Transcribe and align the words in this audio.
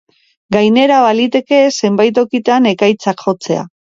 Gainera, 0.53 0.95
baliteke 1.07 1.59
zenbait 1.73 2.15
tokitan 2.19 2.69
ekaitzak 2.71 3.23
jotzea. 3.27 3.67